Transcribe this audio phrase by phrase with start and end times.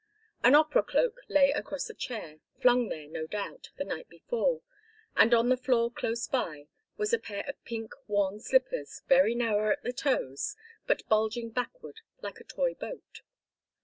[0.43, 4.63] An opera cloak lay across a chair, flung there, no doubt, the night before,
[5.15, 6.65] and on the floor close by
[6.97, 10.55] was a pair of pink worn slippers very narrow at the toes
[10.87, 13.21] but bulging backward like a toy boat.